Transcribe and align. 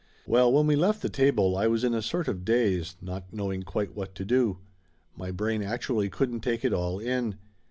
Well, 0.25 0.51
when 0.51 0.65
we 0.65 0.75
left 0.75 1.03
the 1.03 1.09
table 1.09 1.55
I 1.55 1.67
was 1.67 1.83
in 1.83 1.93
a 1.93 2.01
sort 2.01 2.27
of 2.27 2.43
daze, 2.43 2.95
not 3.03 3.31
knowing 3.31 3.61
quite 3.61 3.95
what 3.95 4.15
to 4.15 4.25
do. 4.25 4.57
My 5.15 5.29
brain 5.29 5.61
actu 5.61 5.93
ally 5.93 6.07
couldn't 6.07 6.39
take 6.39 6.65
it 6.65 6.73
all 6.73 6.97
in. 6.97 7.35